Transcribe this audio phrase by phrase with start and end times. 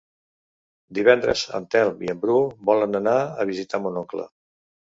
[0.99, 2.39] Divendres en Telm i en Bru
[2.73, 4.31] volen anar a visitar mon oncle.